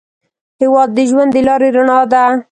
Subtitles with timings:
[0.61, 2.23] هېواد د ژوند د لارې رڼا ده.